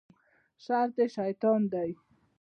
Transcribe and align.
شر 0.63 0.87
د 0.97 0.97
شیطان 1.15 1.61
دی 1.73 1.89